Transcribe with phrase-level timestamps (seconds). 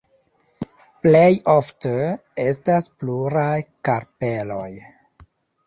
[1.05, 1.91] Plejofte,
[2.45, 3.55] estas pluraj
[3.91, 4.69] karpeloj.